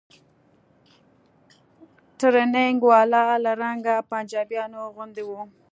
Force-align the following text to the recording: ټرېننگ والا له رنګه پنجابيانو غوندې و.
ټرېننگ 2.19 2.79
والا 2.91 3.23
له 3.43 3.51
رنګه 3.61 3.95
پنجابيانو 4.09 4.79
غوندې 4.95 5.23
و. 5.25 5.29